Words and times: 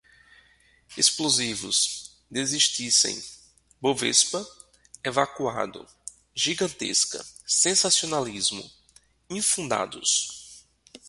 explosivos, 0.97 2.17
desistissem, 2.27 3.23
bovespa, 3.79 4.43
evacuado, 5.03 5.85
gigantesca, 6.33 7.23
sensacionalismo, 7.45 8.67
infundados 9.29 10.65